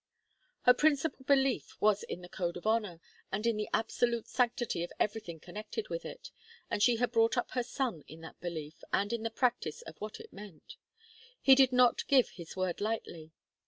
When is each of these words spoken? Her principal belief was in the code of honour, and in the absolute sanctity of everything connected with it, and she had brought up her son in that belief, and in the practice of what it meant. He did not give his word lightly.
Her 0.63 0.73
principal 0.73 1.23
belief 1.25 1.79
was 1.79 2.01
in 2.01 2.21
the 2.23 2.27
code 2.27 2.57
of 2.57 2.65
honour, 2.65 2.99
and 3.31 3.45
in 3.45 3.55
the 3.55 3.69
absolute 3.71 4.25
sanctity 4.27 4.83
of 4.83 4.91
everything 4.99 5.39
connected 5.39 5.89
with 5.89 6.05
it, 6.05 6.31
and 6.71 6.81
she 6.81 6.95
had 6.95 7.11
brought 7.11 7.37
up 7.37 7.51
her 7.51 7.61
son 7.61 8.03
in 8.07 8.21
that 8.21 8.39
belief, 8.41 8.83
and 8.91 9.13
in 9.13 9.21
the 9.21 9.29
practice 9.29 9.83
of 9.83 10.01
what 10.01 10.19
it 10.19 10.33
meant. 10.33 10.77
He 11.39 11.53
did 11.53 11.71
not 11.71 12.07
give 12.07 12.29
his 12.31 12.55
word 12.57 12.81
lightly. 12.81 13.31